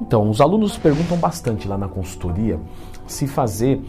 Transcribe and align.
Então, 0.00 0.28
os 0.28 0.40
alunos 0.40 0.76
perguntam 0.76 1.16
bastante 1.16 1.66
lá 1.66 1.78
na 1.78 1.88
consultoria 1.88 2.60
se 3.06 3.26
fazer 3.26 3.80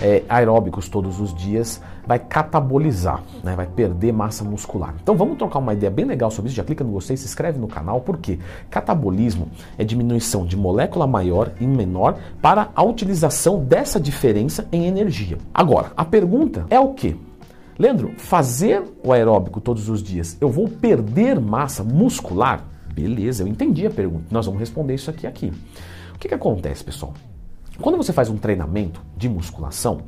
é, 0.00 0.22
aeróbicos 0.28 0.88
todos 0.88 1.20
os 1.20 1.34
dias 1.34 1.80
vai 2.06 2.18
catabolizar, 2.18 3.22
né? 3.42 3.54
vai 3.54 3.66
perder 3.66 4.12
massa 4.12 4.42
muscular. 4.42 4.94
Então 5.00 5.16
vamos 5.16 5.38
trocar 5.38 5.60
uma 5.60 5.72
ideia 5.72 5.90
bem 5.90 6.04
legal 6.04 6.30
sobre 6.30 6.48
isso. 6.48 6.56
Já 6.56 6.64
clica 6.64 6.82
no 6.82 6.90
gostei, 6.90 7.16
se 7.16 7.24
inscreve 7.24 7.58
no 7.58 7.68
canal, 7.68 8.00
porque 8.00 8.38
catabolismo 8.70 9.48
é 9.78 9.84
diminuição 9.84 10.44
de 10.44 10.56
molécula 10.56 11.06
maior 11.06 11.52
em 11.60 11.68
menor 11.68 12.16
para 12.40 12.70
a 12.74 12.82
utilização 12.82 13.64
dessa 13.64 14.00
diferença 14.00 14.66
em 14.72 14.86
energia. 14.86 15.38
Agora, 15.54 15.92
a 15.96 16.04
pergunta 16.04 16.66
é 16.70 16.80
o 16.80 16.88
que? 16.88 17.16
Leandro, 17.78 18.12
fazer 18.16 18.82
o 19.02 19.12
aeróbico 19.12 19.60
todos 19.60 19.88
os 19.88 20.02
dias, 20.02 20.36
eu 20.40 20.48
vou 20.48 20.68
perder 20.68 21.40
massa 21.40 21.82
muscular? 21.82 22.71
Beleza, 22.92 23.42
eu 23.42 23.46
entendi 23.46 23.86
a 23.86 23.90
pergunta. 23.90 24.26
Nós 24.30 24.46
vamos 24.46 24.60
responder 24.60 24.94
isso 24.94 25.10
aqui 25.10 25.26
aqui. 25.26 25.52
O 26.14 26.18
que, 26.18 26.28
que 26.28 26.34
acontece, 26.34 26.84
pessoal? 26.84 27.14
Quando 27.80 27.96
você 27.96 28.12
faz 28.12 28.28
um 28.28 28.36
treinamento 28.36 29.00
de 29.16 29.28
musculação, 29.28 30.02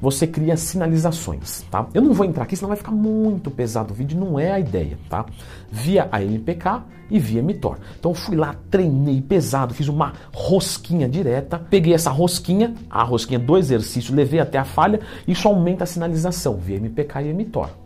você 0.00 0.26
cria 0.26 0.56
sinalizações, 0.56 1.62
tá? 1.70 1.86
Eu 1.94 2.02
não 2.02 2.12
vou 2.12 2.26
entrar 2.26 2.42
aqui, 2.42 2.56
senão 2.56 2.68
vai 2.68 2.76
ficar 2.76 2.90
muito 2.90 3.50
pesado 3.50 3.92
o 3.92 3.96
vídeo, 3.96 4.18
não 4.18 4.40
é 4.40 4.50
a 4.50 4.58
ideia, 4.58 4.98
tá? 5.08 5.24
Via 5.70 6.08
a 6.10 6.20
MPK 6.20 6.82
e 7.10 7.20
via 7.20 7.42
Mitor. 7.42 7.78
Então 8.00 8.12
fui 8.12 8.34
lá, 8.34 8.56
treinei 8.70 9.20
pesado, 9.20 9.74
fiz 9.74 9.86
uma 9.86 10.14
rosquinha 10.32 11.08
direta, 11.08 11.58
peguei 11.70 11.94
essa 11.94 12.10
rosquinha, 12.10 12.74
a 12.90 13.04
rosquinha 13.04 13.38
do 13.38 13.56
exercício, 13.56 14.14
levei 14.14 14.40
até 14.40 14.58
a 14.58 14.64
falha, 14.64 15.00
isso 15.28 15.46
aumenta 15.46 15.84
a 15.84 15.86
sinalização 15.86 16.56
via 16.56 16.78
MPK 16.78 17.20
e 17.20 17.32
Mitor. 17.32 17.81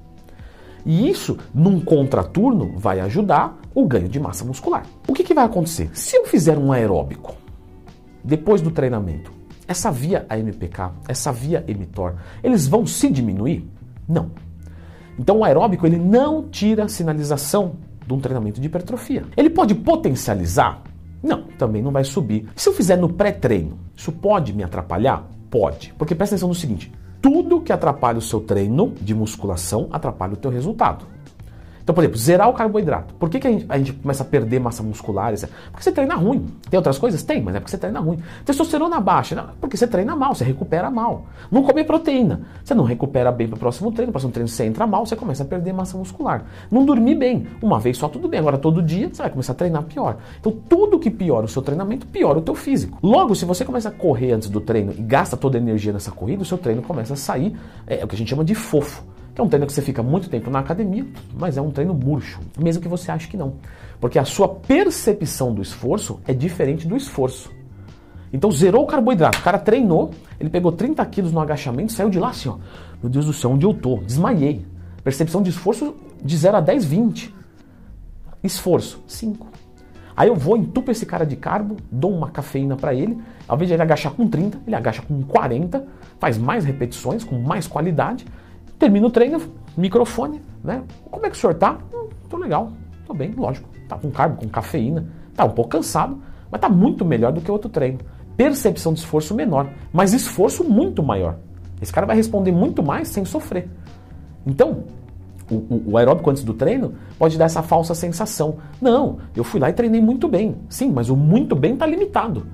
E 0.86 1.10
isso, 1.10 1.36
num 1.52 1.80
contraturno, 1.80 2.74
vai 2.76 3.00
ajudar 3.00 3.58
o 3.74 3.84
ganho 3.84 4.08
de 4.08 4.20
massa 4.20 4.44
muscular. 4.44 4.86
O 5.08 5.12
que, 5.12 5.24
que 5.24 5.34
vai 5.34 5.44
acontecer? 5.44 5.90
Se 5.92 6.16
eu 6.16 6.24
fizer 6.24 6.56
um 6.56 6.70
aeróbico 6.70 7.34
depois 8.22 8.62
do 8.62 8.70
treinamento, 8.70 9.32
essa 9.66 9.91
via 9.91 10.24
AMPK, 10.30 10.92
essa 11.08 11.33
via 11.33 11.64
emitor, 11.66 12.14
eles 12.42 12.69
vão 12.69 12.86
se 12.86 13.11
diminuir? 13.11 13.69
Não. 14.08 14.30
Então 15.19 15.38
o 15.38 15.44
aeróbico 15.44 15.86
ele 15.86 15.98
não 15.98 16.48
tira 16.48 16.84
a 16.84 16.89
sinalização 16.89 17.74
de 18.06 18.14
um 18.14 18.20
treinamento 18.20 18.61
de 18.61 18.66
hipertrofia. 18.68 19.24
Ele 19.36 19.50
pode 19.50 19.74
potencializar? 19.74 20.83
Não, 21.20 21.42
também 21.58 21.83
não 21.83 21.91
vai 21.91 22.05
subir. 22.05 22.48
Se 22.55 22.68
eu 22.68 22.72
fizer 22.72 22.96
no 22.96 23.12
pré-treino, 23.12 23.77
isso 23.96 24.12
pode 24.12 24.52
me 24.52 24.62
atrapalhar? 24.62 25.28
Pode. 25.50 25.92
Porque 25.98 26.14
presta 26.14 26.36
atenção 26.36 26.48
no 26.48 26.55
seguinte: 26.55 26.92
tudo 27.27 27.60
que 27.60 27.72
atrapalha 27.72 28.19
o 28.19 28.22
seu 28.22 28.38
treino 28.38 28.94
de 29.00 29.12
musculação 29.12 29.88
atrapalha 29.91 30.34
o 30.34 30.36
teu 30.36 30.48
resultado. 30.48 31.05
Então, 31.87 31.95
por 31.95 32.03
exemplo, 32.03 32.19
zerar 32.19 32.48
o 32.48 32.53
carboidrato. 32.53 33.15
Por 33.15 33.31
que, 33.31 33.39
que 33.39 33.47
a, 33.47 33.51
gente, 33.53 33.67
a 33.69 33.79
gente 33.79 33.92
começa 33.92 34.25
a 34.25 34.27
perder 34.27 34.59
massa 34.59 34.83
muscular? 34.83 35.33
Porque 35.70 35.84
você 35.84 35.92
treina 35.92 36.17
ruim. 36.17 36.45
Tem 36.69 36.77
outras 36.77 36.98
coisas? 36.98 37.23
Tem, 37.23 37.41
mas 37.41 37.55
é 37.55 37.61
porque 37.61 37.70
você 37.70 37.79
treina 37.79 38.01
ruim. 38.01 38.19
Testosterona 38.45 38.98
baixa, 38.98 39.37
não, 39.37 39.51
porque 39.61 39.77
você 39.77 39.87
treina 39.87 40.17
mal, 40.17 40.34
você 40.34 40.42
recupera 40.42 40.91
mal. 40.91 41.27
Não 41.48 41.62
comer 41.62 41.84
proteína. 41.84 42.41
Você 42.64 42.75
não 42.75 42.83
recupera 42.83 43.31
bem 43.31 43.47
para 43.47 43.55
o 43.55 43.59
próximo 43.61 43.92
treino, 43.92 44.09
no 44.09 44.12
próximo 44.12 44.33
treino 44.33 44.48
você 44.48 44.64
entra 44.64 44.84
mal, 44.84 45.07
você 45.07 45.14
começa 45.14 45.45
a 45.45 45.47
perder 45.47 45.73
massa 45.73 45.97
muscular. 45.97 46.45
Não 46.73 46.84
dormir 46.84 47.14
bem. 47.14 47.47
Uma 47.62 47.79
vez 47.79 47.98
só 47.98 48.09
tudo 48.09 48.27
bem, 48.27 48.41
agora 48.41 48.59
todo 48.59 48.83
dia 48.83 49.09
você 49.09 49.23
vai 49.23 49.31
começar 49.31 49.53
a 49.53 49.55
treinar 49.55 49.84
pior. 49.84 50.17
Então, 50.41 50.51
tudo 50.69 50.98
que 50.98 51.09
piora 51.09 51.47
o 51.47 51.48
seu 51.48 51.62
treinamento, 51.62 52.05
piora 52.09 52.41
o 52.41 52.42
teu 52.42 52.57
físico. 52.57 52.98
Logo, 53.01 53.33
se 53.37 53.45
você 53.45 53.64
começa 53.64 53.91
a 53.91 53.92
correr 53.92 54.33
antes 54.33 54.51
do 54.51 54.61
treino 54.61 54.91
e 54.91 55.03
gasta 55.03 55.37
toda 55.37 55.57
a 55.57 55.61
energia 55.61 55.92
nessa 55.92 56.11
corrida, 56.11 56.42
o 56.42 56.45
seu 56.45 56.59
treino 56.59 56.83
começa 56.83 57.12
a 57.12 57.17
sair, 57.17 57.57
é, 57.87 58.01
é 58.01 58.05
o 58.05 58.09
que 58.09 58.17
a 58.17 58.19
gente 58.19 58.29
chama 58.29 58.45
de 58.45 58.57
fofo 58.57 59.05
que 59.37 59.41
é 59.42 59.45
um 59.45 59.48
treino 59.51 59.67
que 59.67 59.73
você 59.75 59.83
fica 59.83 60.03
muito 60.03 60.31
tempo 60.31 60.51
na 60.51 60.61
academia, 60.61 61.06
mas 61.39 61.59
é 61.59 61.61
um 61.61 61.70
treino 61.70 61.92
murcho, 61.92 62.41
mesmo 62.59 62.83
que 62.83 62.89
você 62.89 63.11
ache 63.11 63.29
que 63.29 63.37
não. 63.37 63.56
Porque 64.01 64.19
a 64.19 64.25
sua 64.25 64.48
percepção 64.48 65.53
do 65.53 65.61
esforço 65.61 66.19
é 66.27 66.33
diferente 66.33 66.89
do 66.89 66.97
esforço. 66.97 67.53
Então 68.33 68.51
zerou 68.51 68.84
o 68.84 68.87
carboidrato, 68.87 69.39
o 69.39 69.42
cara 69.42 69.59
treinou, 69.59 70.11
ele 70.41 70.48
pegou 70.48 70.73
30 70.73 71.05
quilos 71.05 71.33
no 71.33 71.41
agachamento, 71.41 71.92
saiu 71.92 72.09
de 72.09 72.19
lá 72.19 72.31
assim, 72.31 72.48
ó, 72.48 72.57
meu 73.03 73.11
Deus 73.11 73.27
do 73.27 73.33
céu, 73.34 73.51
onde 73.51 73.67
eu 73.67 73.75
tô? 73.75 73.98
Desmaiei. 73.98 74.64
Percepção 75.05 75.42
de 75.42 75.51
esforço 75.51 75.95
de 76.25 76.35
0 76.35 76.57
a 76.57 76.61
10, 76.63 76.86
20. 76.86 77.35
Esforço, 78.42 79.05
5. 79.07 79.46
Aí 80.17 80.29
eu 80.29 80.35
vou, 80.35 80.57
entupo 80.57 80.91
esse 80.91 81.05
cara 81.05 81.27
de 81.27 81.36
carbo, 81.36 81.77
dou 81.92 82.11
uma 82.11 82.30
cafeína 82.30 82.75
para 82.75 82.95
ele, 82.95 83.19
ao 83.46 83.57
invés 83.57 83.69
de 83.69 83.75
ele 83.75 83.83
agachar 83.83 84.13
com 84.14 84.27
30, 84.27 84.61
ele 84.67 84.75
agacha 84.75 85.02
com 85.02 85.23
40, 85.23 85.86
faz 86.19 86.39
mais 86.39 86.64
repetições, 86.64 87.23
com 87.23 87.39
mais 87.39 87.67
qualidade, 87.67 88.25
Termina 88.86 89.08
o 89.08 89.11
treino, 89.11 89.42
microfone, 89.77 90.41
né? 90.63 90.85
Como 91.11 91.27
é 91.27 91.29
que 91.29 91.35
o 91.35 91.41
senhor 91.41 91.55
tá? 91.55 91.77
Hum, 91.92 92.08
tô 92.30 92.36
legal, 92.36 92.70
tô 93.05 93.13
bem, 93.13 93.33
lógico. 93.36 93.69
Tá 93.89 93.98
com 93.98 94.13
carbo, 94.13 94.36
com 94.36 94.48
cafeína, 94.48 95.08
tá 95.35 95.45
um 95.45 95.51
pouco 95.51 95.70
cansado, 95.70 96.23
mas 96.48 96.61
tá 96.61 96.69
muito 96.69 97.05
melhor 97.05 97.33
do 97.33 97.41
que 97.41 97.51
outro 97.51 97.69
treino. 97.69 97.98
Percepção 98.36 98.92
de 98.92 99.01
esforço 99.01 99.35
menor, 99.35 99.69
mas 99.92 100.13
esforço 100.13 100.63
muito 100.63 101.02
maior. 101.02 101.36
Esse 101.83 101.92
cara 101.92 102.07
vai 102.07 102.14
responder 102.14 102.52
muito 102.52 102.80
mais 102.80 103.08
sem 103.08 103.25
sofrer. 103.25 103.69
Então, 104.46 104.85
o, 105.51 105.57
o, 105.57 105.83
o, 105.89 105.96
aeróbico 105.98 106.30
antes 106.30 106.45
do 106.45 106.55
treino 106.55 106.95
pode 107.19 107.36
dar 107.36 107.46
essa 107.46 107.64
falsa 107.64 107.92
sensação. 107.92 108.58
Não, 108.80 109.19
eu 109.35 109.42
fui 109.42 109.58
lá 109.58 109.69
e 109.69 109.73
treinei 109.73 110.01
muito 110.01 110.29
bem. 110.29 110.55
Sim, 110.69 110.92
mas 110.92 111.11
o 111.11 111.17
muito 111.17 111.57
bem 111.57 111.73
está 111.73 111.86
limitado. 111.86 112.46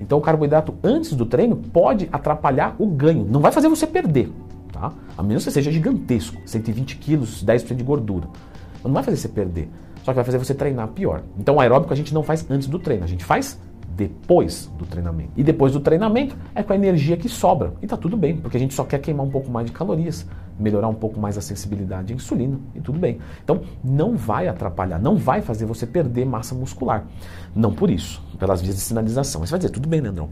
Então 0.00 0.18
o 0.18 0.20
carboidrato 0.20 0.76
antes 0.84 1.12
do 1.12 1.26
treino 1.26 1.56
pode 1.56 2.08
atrapalhar 2.12 2.76
o 2.78 2.86
ganho. 2.86 3.26
Não 3.28 3.40
vai 3.40 3.50
fazer 3.50 3.68
você 3.68 3.84
perder, 3.84 4.30
tá? 4.72 4.92
A 5.16 5.22
menos 5.22 5.44
que 5.44 5.50
seja 5.50 5.70
gigantesco, 5.70 6.40
120 6.44 6.96
quilos, 6.96 7.44
10% 7.44 7.74
de 7.74 7.84
gordura. 7.84 8.28
Mas 8.74 8.84
não 8.84 8.92
vai 8.92 9.02
fazer 9.02 9.16
você 9.16 9.28
perder, 9.28 9.68
só 10.04 10.12
que 10.12 10.16
vai 10.16 10.24
fazer 10.24 10.38
você 10.38 10.54
treinar 10.54 10.88
pior. 10.88 11.22
Então 11.38 11.56
o 11.56 11.60
aeróbico 11.60 11.92
a 11.92 11.96
gente 11.96 12.14
não 12.14 12.22
faz 12.22 12.48
antes 12.50 12.68
do 12.68 12.78
treino, 12.78 13.04
a 13.04 13.08
gente 13.08 13.24
faz 13.24 13.58
depois 14.00 14.70
do 14.78 14.86
treinamento. 14.86 15.30
E 15.36 15.42
depois 15.42 15.72
do 15.72 15.80
treinamento 15.80 16.34
é 16.54 16.62
com 16.62 16.72
a 16.72 16.76
energia 16.76 17.18
que 17.18 17.28
sobra. 17.28 17.74
E 17.82 17.86
tá 17.86 17.98
tudo 17.98 18.16
bem, 18.16 18.34
porque 18.34 18.56
a 18.56 18.60
gente 18.60 18.72
só 18.72 18.82
quer 18.82 18.98
queimar 18.98 19.26
um 19.26 19.30
pouco 19.30 19.50
mais 19.50 19.66
de 19.66 19.72
calorias, 19.72 20.26
melhorar 20.58 20.88
um 20.88 20.94
pouco 20.94 21.20
mais 21.20 21.36
a 21.36 21.42
sensibilidade 21.42 22.12
à 22.12 22.16
insulina 22.16 22.58
e 22.74 22.80
tudo 22.80 22.98
bem. 22.98 23.18
Então 23.44 23.60
não 23.84 24.16
vai 24.16 24.48
atrapalhar, 24.48 24.98
não 24.98 25.16
vai 25.16 25.42
fazer 25.42 25.66
você 25.66 25.86
perder 25.86 26.24
massa 26.24 26.54
muscular. 26.54 27.06
Não 27.54 27.74
por 27.74 27.90
isso, 27.90 28.22
pelas 28.38 28.62
vias 28.62 28.76
de 28.76 28.80
sinalização. 28.80 29.42
Você 29.44 29.50
vai 29.50 29.58
dizer, 29.58 29.70
tudo 29.70 29.86
bem, 29.86 30.00
Leandrão. 30.00 30.30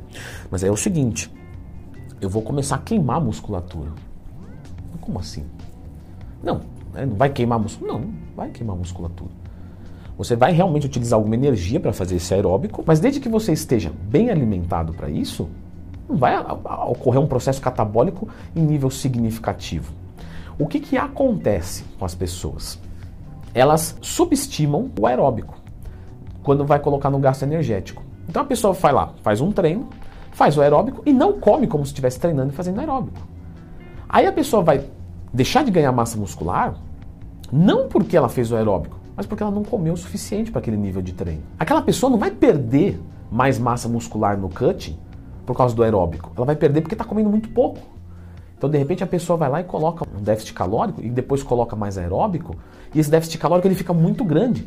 Mas 0.50 0.64
é 0.64 0.70
o 0.70 0.76
seguinte, 0.76 1.30
eu 2.22 2.30
vou 2.30 2.40
começar 2.40 2.76
a 2.76 2.78
queimar 2.78 3.18
a 3.18 3.20
musculatura. 3.20 3.90
Como 5.00 5.18
assim? 5.18 5.44
Não, 6.42 6.60
né, 6.92 7.06
não 7.06 7.16
vai 7.16 7.30
queimar 7.30 7.58
musculatura. 7.58 8.04
Não, 8.04 8.12
vai 8.36 8.50
queimar 8.50 8.76
musculatura. 8.76 9.30
Você 10.16 10.34
vai 10.34 10.52
realmente 10.52 10.86
utilizar 10.86 11.16
alguma 11.16 11.36
energia 11.36 11.78
para 11.78 11.92
fazer 11.92 12.16
esse 12.16 12.34
aeróbico, 12.34 12.82
mas 12.84 12.98
desde 12.98 13.20
que 13.20 13.28
você 13.28 13.52
esteja 13.52 13.92
bem 14.02 14.30
alimentado 14.30 14.92
para 14.92 15.08
isso, 15.08 15.48
vai 16.08 16.34
ocorrer 16.88 17.20
um 17.20 17.26
processo 17.26 17.60
catabólico 17.60 18.28
em 18.56 18.62
nível 18.62 18.90
significativo. 18.90 19.92
O 20.58 20.66
que, 20.66 20.80
que 20.80 20.96
acontece 20.96 21.84
com 21.98 22.04
as 22.04 22.16
pessoas? 22.16 22.80
Elas 23.54 23.96
subestimam 24.00 24.90
o 24.98 25.06
aeróbico 25.06 25.56
quando 26.42 26.64
vai 26.64 26.80
colocar 26.80 27.10
no 27.10 27.20
gasto 27.20 27.44
energético. 27.44 28.02
Então 28.28 28.42
a 28.42 28.44
pessoa 28.44 28.72
vai 28.72 28.92
lá, 28.92 29.12
faz 29.22 29.40
um 29.40 29.52
treino, 29.52 29.88
faz 30.32 30.56
o 30.56 30.62
aeróbico 30.62 31.02
e 31.06 31.12
não 31.12 31.34
come 31.34 31.68
como 31.68 31.84
se 31.84 31.90
estivesse 31.90 32.18
treinando 32.18 32.52
e 32.52 32.56
fazendo 32.56 32.80
aeróbico. 32.80 33.18
Aí 34.08 34.26
a 34.26 34.32
pessoa 34.32 34.62
vai 34.62 34.84
deixar 35.32 35.64
de 35.64 35.70
ganhar 35.70 35.92
massa 35.92 36.16
muscular, 36.16 36.74
não 37.52 37.88
porque 37.88 38.16
ela 38.16 38.28
fez 38.28 38.50
o 38.50 38.56
aeróbico, 38.56 38.98
mas 39.14 39.26
porque 39.26 39.42
ela 39.42 39.52
não 39.52 39.62
comeu 39.62 39.92
o 39.92 39.96
suficiente 39.96 40.50
para 40.50 40.60
aquele 40.60 40.76
nível 40.76 41.02
de 41.02 41.12
treino. 41.12 41.42
Aquela 41.58 41.82
pessoa 41.82 42.08
não 42.08 42.18
vai 42.18 42.30
perder 42.30 43.00
mais 43.30 43.58
massa 43.58 43.88
muscular 43.88 44.38
no 44.38 44.48
cut 44.48 44.98
por 45.44 45.56
causa 45.56 45.74
do 45.74 45.82
aeróbico. 45.82 46.32
Ela 46.36 46.46
vai 46.46 46.56
perder 46.56 46.80
porque 46.80 46.94
está 46.94 47.04
comendo 47.04 47.28
muito 47.28 47.50
pouco. 47.50 47.80
Então, 48.56 48.68
de 48.68 48.78
repente, 48.78 49.04
a 49.04 49.06
pessoa 49.06 49.36
vai 49.36 49.48
lá 49.48 49.60
e 49.60 49.64
coloca 49.64 50.04
um 50.16 50.22
déficit 50.22 50.52
calórico 50.54 51.02
e 51.02 51.10
depois 51.10 51.42
coloca 51.42 51.76
mais 51.76 51.96
aeróbico, 51.96 52.56
e 52.92 52.98
esse 52.98 53.10
déficit 53.10 53.38
calórico 53.38 53.68
ele 53.68 53.74
fica 53.74 53.92
muito 53.92 54.24
grande. 54.24 54.66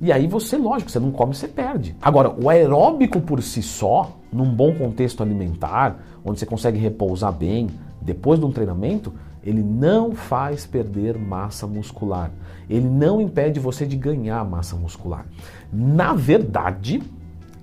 E 0.00 0.10
aí 0.10 0.26
você, 0.26 0.56
lógico, 0.56 0.90
você 0.90 0.98
não 0.98 1.10
come, 1.10 1.34
você 1.34 1.46
perde. 1.46 1.94
Agora, 2.00 2.34
o 2.42 2.48
aeróbico 2.48 3.20
por 3.20 3.42
si 3.42 3.62
só, 3.62 4.16
num 4.32 4.50
bom 4.50 4.74
contexto 4.74 5.22
alimentar, 5.22 5.98
onde 6.24 6.38
você 6.38 6.46
consegue 6.46 6.78
repousar 6.78 7.32
bem, 7.32 7.68
depois 8.00 8.38
de 8.38 8.46
um 8.46 8.52
treinamento, 8.52 9.12
ele 9.42 9.62
não 9.62 10.14
faz 10.14 10.66
perder 10.66 11.18
massa 11.18 11.66
muscular. 11.66 12.30
Ele 12.68 12.88
não 12.88 13.20
impede 13.20 13.58
você 13.58 13.86
de 13.86 13.96
ganhar 13.96 14.44
massa 14.44 14.76
muscular. 14.76 15.26
Na 15.72 16.12
verdade, 16.14 17.02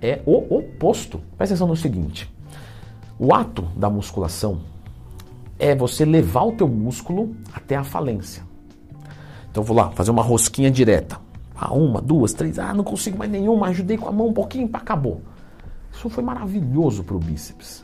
é 0.02 0.22
o 0.26 0.56
oposto. 0.56 1.20
Presta 1.38 1.54
atenção 1.54 1.68
no 1.68 1.76
seguinte: 1.76 2.32
o 3.20 3.34
ato 3.34 3.64
da 3.76 3.90
musculação 3.90 4.60
é 5.60 5.76
você 5.76 6.06
levar 6.06 6.44
o 6.44 6.52
teu 6.52 6.68
músculo 6.68 7.36
até 7.54 7.76
a 7.76 7.84
falência. 7.84 8.44
Então 9.50 9.64
vou 9.64 9.76
lá 9.76 9.90
fazer 9.92 10.12
uma 10.12 10.22
rosquinha 10.22 10.70
direta. 10.70 11.20
Ah, 11.56 11.74
uma, 11.74 12.00
duas, 12.00 12.34
três, 12.34 12.60
ah, 12.60 12.74
não 12.74 12.84
consigo 12.84 13.18
mais 13.18 13.32
nenhuma, 13.32 13.68
ajudei 13.68 13.98
com 13.98 14.08
a 14.08 14.12
mão 14.12 14.28
um 14.28 14.34
pouquinho, 14.34 14.70
acabou. 14.72 15.22
Isso 15.92 16.08
foi 16.10 16.24
maravilhoso 16.24 17.04
para 17.04 17.16
o 17.16 17.20
bíceps. 17.20 17.82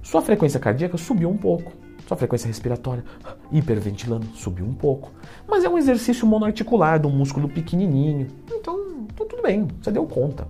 Sua 0.00 0.22
frequência 0.22 0.60
cardíaca 0.60 0.96
subiu 0.96 1.28
um 1.28 1.36
pouco. 1.36 1.72
Sua 2.06 2.16
frequência 2.16 2.46
respiratória, 2.46 3.04
hiperventilando, 3.52 4.26
subiu 4.34 4.66
um 4.66 4.74
pouco. 4.74 5.12
Mas 5.48 5.64
é 5.64 5.68
um 5.68 5.78
exercício 5.78 6.26
monoarticular, 6.26 6.98
de 6.98 7.06
um 7.06 7.10
músculo 7.10 7.48
pequenininho. 7.48 8.26
Então, 8.50 9.06
tudo 9.16 9.42
bem, 9.42 9.68
você 9.80 9.90
deu 9.90 10.06
conta. 10.06 10.46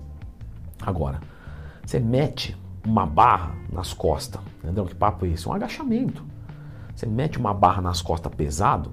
Agora, 0.81 1.21
Você 1.85 1.99
mete 1.99 2.57
uma 2.85 3.05
barra 3.05 3.55
nas 3.73 3.93
costas, 3.93 4.41
entendeu? 4.63 4.85
Que 4.85 4.95
papo 4.95 5.27
é 5.27 5.31
esse? 5.31 5.49
Um 5.49 5.53
agachamento. 5.53 6.25
Você 6.95 7.05
mete 7.05 7.39
uma 7.39 7.53
barra 7.53 7.83
nas 7.83 8.01
costas 8.01 8.33
pesado 8.35 8.91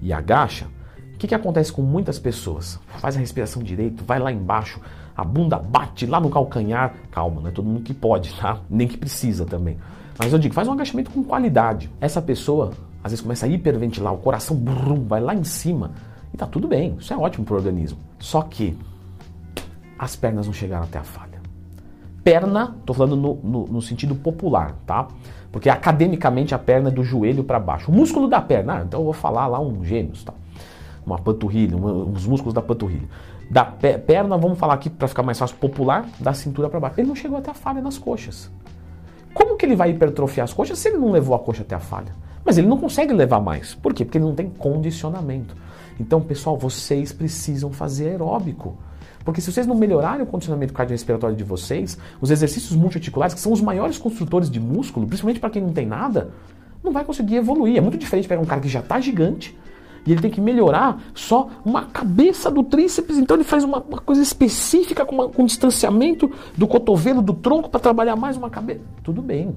e 0.00 0.12
agacha. 0.12 0.66
O 1.14 1.18
que, 1.18 1.28
que 1.28 1.34
acontece 1.34 1.72
com 1.72 1.82
muitas 1.82 2.18
pessoas? 2.18 2.80
Faz 2.98 3.16
a 3.16 3.20
respiração 3.20 3.62
direito, 3.62 4.02
vai 4.04 4.18
lá 4.18 4.32
embaixo, 4.32 4.80
a 5.16 5.24
bunda 5.24 5.58
bate 5.58 6.06
lá 6.06 6.20
no 6.20 6.30
calcanhar. 6.30 6.94
Calma, 7.10 7.40
não 7.40 7.48
é 7.48 7.52
todo 7.52 7.66
mundo 7.66 7.82
que 7.82 7.94
pode, 7.94 8.34
tá? 8.34 8.60
Nem 8.68 8.88
que 8.88 8.96
precisa 8.96 9.44
também. 9.44 9.78
Mas 10.18 10.32
eu 10.32 10.38
digo, 10.38 10.54
faz 10.54 10.68
um 10.68 10.72
agachamento 10.72 11.10
com 11.10 11.22
qualidade. 11.22 11.90
Essa 12.00 12.20
pessoa 12.20 12.72
às 13.02 13.10
vezes 13.10 13.20
começa 13.20 13.46
a 13.46 13.48
hiperventilar, 13.48 14.14
o 14.14 14.18
coração 14.18 14.56
brum, 14.56 15.04
vai 15.06 15.20
lá 15.20 15.34
em 15.34 15.44
cima 15.44 15.90
e 16.32 16.36
tá 16.36 16.46
tudo 16.46 16.68
bem, 16.68 16.96
isso 16.98 17.12
é 17.12 17.16
ótimo 17.16 17.44
para 17.44 17.54
o 17.54 17.56
organismo. 17.56 17.98
Só 18.18 18.42
que 18.42 18.78
as 19.98 20.16
pernas 20.16 20.46
não 20.46 20.52
chegaram 20.52 20.84
até 20.84 20.98
a 20.98 21.04
falha. 21.04 21.40
Perna, 22.24 22.76
tô 22.86 22.94
falando 22.94 23.16
no, 23.16 23.34
no, 23.42 23.66
no 23.66 23.82
sentido 23.82 24.14
popular, 24.14 24.76
tá? 24.86 25.08
Porque 25.50 25.68
academicamente 25.68 26.54
a 26.54 26.58
perna 26.58 26.88
é 26.88 26.92
do 26.92 27.02
joelho 27.02 27.42
para 27.42 27.58
baixo. 27.58 27.90
O 27.90 27.94
músculo 27.94 28.28
da 28.28 28.40
perna, 28.40 28.78
ah, 28.78 28.82
então 28.86 29.00
eu 29.00 29.04
vou 29.04 29.12
falar 29.12 29.48
lá 29.48 29.60
um 29.60 29.84
gêmeos, 29.84 30.22
tá? 30.22 30.32
Uma 31.04 31.18
panturrilha, 31.18 31.76
um, 31.76 32.12
os 32.12 32.24
músculos 32.26 32.54
da 32.54 32.62
panturrilha. 32.62 33.08
Da 33.50 33.64
perna, 33.64 34.38
vamos 34.38 34.58
falar 34.58 34.74
aqui 34.74 34.88
para 34.88 35.08
ficar 35.08 35.24
mais 35.24 35.38
fácil, 35.38 35.56
popular, 35.56 36.06
da 36.20 36.32
cintura 36.32 36.70
para 36.70 36.78
baixo. 36.78 37.00
Ele 37.00 37.08
não 37.08 37.16
chegou 37.16 37.36
até 37.36 37.50
a 37.50 37.54
falha 37.54 37.82
nas 37.82 37.98
coxas. 37.98 38.50
Como 39.34 39.56
que 39.56 39.64
ele 39.64 39.76
vai 39.76 39.90
hipertrofiar 39.90 40.44
as 40.44 40.52
coxas 40.52 40.78
se 40.78 40.88
ele 40.88 40.98
não 40.98 41.10
levou 41.10 41.34
a 41.34 41.38
coxa 41.38 41.62
até 41.62 41.74
a 41.74 41.80
falha? 41.80 42.12
Mas 42.44 42.58
ele 42.58 42.66
não 42.66 42.78
consegue 42.78 43.12
levar 43.12 43.40
mais. 43.40 43.74
Por 43.74 43.94
quê? 43.94 44.04
Porque 44.04 44.18
ele 44.18 44.24
não 44.24 44.34
tem 44.34 44.48
condicionamento. 44.48 45.56
Então, 45.98 46.20
pessoal, 46.20 46.56
vocês 46.56 47.12
precisam 47.12 47.72
fazer 47.72 48.08
aeróbico. 48.08 48.76
Porque 49.24 49.40
se 49.40 49.52
vocês 49.52 49.66
não 49.66 49.74
melhorarem 49.74 50.22
o 50.22 50.26
condicionamento 50.26 50.72
cardiorrespiratório 50.72 51.36
de 51.36 51.44
vocês, 51.44 51.96
os 52.20 52.30
exercícios 52.30 52.76
multiarticulares, 52.76 53.34
que 53.34 53.40
são 53.40 53.52
os 53.52 53.60
maiores 53.60 53.98
construtores 53.98 54.50
de 54.50 54.58
músculo, 54.58 55.06
principalmente 55.06 55.38
para 55.38 55.50
quem 55.50 55.62
não 55.62 55.72
tem 55.72 55.86
nada, 55.86 56.30
não 56.82 56.92
vai 56.92 57.04
conseguir 57.04 57.36
evoluir. 57.36 57.76
É 57.76 57.80
muito 57.80 57.96
diferente 57.96 58.26
pegar 58.26 58.40
um 58.40 58.46
cara 58.46 58.60
que 58.60 58.68
já 58.68 58.80
está 58.80 59.00
gigante 59.00 59.56
e 60.06 60.12
ele 60.12 60.20
tem 60.20 60.30
que 60.30 60.40
melhorar 60.40 61.00
só 61.14 61.48
uma 61.64 61.82
cabeça 61.86 62.50
do 62.50 62.62
tríceps, 62.62 63.18
então 63.18 63.36
ele 63.36 63.44
faz 63.44 63.64
uma, 63.64 63.78
uma 63.78 63.98
coisa 63.98 64.22
específica 64.22 65.04
com, 65.04 65.14
uma, 65.14 65.28
com 65.28 65.44
distanciamento 65.44 66.30
do 66.56 66.66
cotovelo, 66.66 67.22
do 67.22 67.32
tronco 67.32 67.70
para 67.70 67.80
trabalhar 67.80 68.16
mais 68.16 68.36
uma 68.36 68.50
cabeça. 68.50 68.80
Tudo 69.02 69.22
bem. 69.22 69.54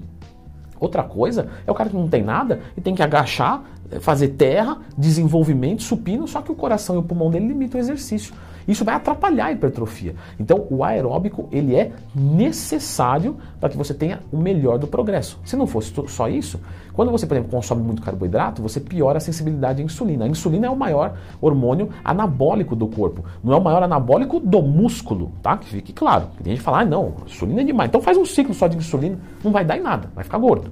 Outra 0.80 1.04
coisa 1.04 1.50
é 1.66 1.72
o 1.72 1.74
cara 1.74 1.90
que 1.90 1.96
não 1.96 2.08
tem 2.08 2.24
nada 2.24 2.62
e 2.78 2.82
tem 2.82 2.94
que 2.94 3.02
agachar, 3.02 3.64
fazer 4.02 4.30
terra, 4.30 4.80
desenvolvimento, 4.98 5.84
supino, 5.84 6.28
só 6.28 6.42
que 6.42 6.52
o 6.52 6.56
coração 6.56 6.96
e 6.96 7.00
o 7.00 7.04
pulmão 7.04 7.30
dele 7.30 7.48
limitam 7.48 7.80
o 7.80 7.84
exercício. 7.84 8.34
Isso 8.68 8.84
vai 8.84 8.96
atrapalhar 8.96 9.48
a 9.48 9.52
hipertrofia. 9.52 10.16
Então, 10.40 10.66
o 10.70 10.84
aeróbico 10.84 11.48
ele 11.52 11.76
é 11.76 11.92
necessário 12.14 13.38
para 13.60 13.70
que 13.70 13.78
você 13.78 13.94
tenha 13.94 14.20
o 14.32 14.38
melhor 14.38 14.78
do 14.78 14.88
progresso. 14.88 15.40
Se 15.46 15.56
não 15.56 15.68
fosse 15.68 15.94
só 16.08 16.28
isso, 16.28 16.60
quando 16.94 17.12
você, 17.12 17.28
por 17.28 17.36
exemplo, 17.36 17.52
consome 17.52 17.84
muito 17.84 18.02
carboidrato, 18.02 18.62
você 18.62 18.80
piora 18.80 19.18
a 19.18 19.22
sensibilidade 19.22 19.82
à 19.82 19.86
insulina. 19.86 20.26
A 20.26 20.28
insulina 20.28 20.68
é 20.68 20.70
o 20.70 20.76
maior 20.76 21.18
hormônio 21.42 21.90
anabólico 22.04 22.76
do 22.76 22.88
corpo, 22.88 23.24
não 23.44 23.54
é 23.54 23.58
o 23.58 23.62
maior 23.62 23.84
anabólico 23.84 24.40
do 24.40 24.62
músculo, 24.62 25.32
tá? 25.42 25.58
Que 25.58 25.68
fique 25.68 25.94
claro. 25.94 26.28
Tem 26.38 26.52
gente 26.52 26.60
que 26.60 26.64
fala, 26.64 26.82
ah, 26.82 26.86
não, 26.86 27.14
insulina 27.26 27.62
é 27.62 27.64
demais. 27.64 27.90
Então 27.90 28.02
faz 28.02 28.18
um 28.18 28.26
ciclo 28.26 28.54
só 28.54 28.68
de 28.68 28.78
insulina, 28.78 29.18
não 29.44 29.52
vai 29.52 29.66
dar 29.66 29.78
em 29.78 29.82
nada, 29.82 30.10
vai 30.16 30.24
ficar 30.24 30.38
gordo. 30.38 30.72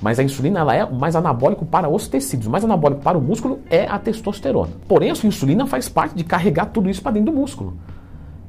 Mas 0.00 0.18
a 0.18 0.22
insulina 0.22 0.60
ela 0.60 0.74
é 0.74 0.88
mais 0.88 1.14
anabólico 1.14 1.66
para 1.66 1.88
os 1.88 2.08
tecidos. 2.08 2.46
Mais 2.46 2.64
anabólico 2.64 3.02
para 3.02 3.18
o 3.18 3.20
músculo 3.20 3.60
é 3.68 3.86
a 3.86 3.98
testosterona. 3.98 4.72
Porém, 4.88 5.10
a 5.10 5.14
sua 5.14 5.28
insulina 5.28 5.66
faz 5.66 5.88
parte 5.88 6.14
de 6.14 6.24
carregar 6.24 6.66
tudo 6.66 6.88
isso 6.88 7.02
para 7.02 7.12
dentro 7.12 7.32
do 7.32 7.38
músculo. 7.38 7.76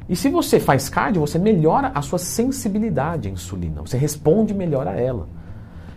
E 0.08 0.16
se 0.16 0.30
você 0.30 0.60
faz 0.60 0.90
cardio, 0.90 1.22
você 1.22 1.38
melhora 1.38 1.92
a 1.94 2.02
sua 2.02 2.20
sensibilidade 2.20 3.28
à 3.28 3.32
insulina. 3.32 3.82
Você 3.82 3.98
responde 3.98 4.54
melhor 4.54 4.88
a 4.88 4.94
ela. 4.94 5.28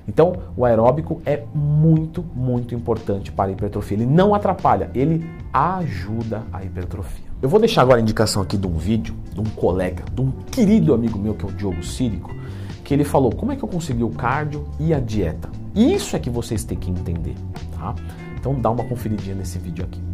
Então, 0.06 0.34
o 0.56 0.64
aeróbico 0.64 1.22
é 1.24 1.44
muito, 1.54 2.24
muito 2.34 2.74
importante 2.74 3.32
para 3.32 3.50
a 3.50 3.52
hipertrofia. 3.52 3.96
Ele 3.96 4.06
não 4.06 4.34
atrapalha, 4.34 4.90
ele 4.94 5.24
ajuda 5.52 6.42
a 6.52 6.62
hipertrofia. 6.62 7.24
Eu 7.40 7.48
vou 7.48 7.58
deixar 7.58 7.82
agora 7.82 7.98
a 7.98 8.02
indicação 8.02 8.42
aqui 8.42 8.56
de 8.56 8.66
um 8.66 8.76
vídeo 8.76 9.14
de 9.32 9.40
um 9.40 9.44
colega, 9.44 10.04
de 10.12 10.20
um 10.20 10.30
querido 10.30 10.94
amigo 10.94 11.18
meu 11.18 11.34
que 11.34 11.44
é 11.44 11.48
o 11.48 11.52
Diogo 11.52 11.82
Círico 11.82 12.34
que 12.84 12.92
ele 12.92 13.04
falou 13.04 13.32
como 13.32 13.50
é 13.50 13.56
que 13.56 13.64
eu 13.64 13.68
consegui 13.68 14.04
o 14.04 14.10
cardio 14.10 14.68
e 14.78 14.92
a 14.92 15.00
dieta. 15.00 15.50
Isso 15.74 16.14
é 16.14 16.18
que 16.18 16.28
vocês 16.28 16.62
têm 16.62 16.78
que 16.78 16.90
entender, 16.90 17.34
tá? 17.72 17.94
Então 18.38 18.54
dá 18.54 18.70
uma 18.70 18.84
conferidinha 18.84 19.34
nesse 19.34 19.58
vídeo 19.58 19.84
aqui. 19.84 20.04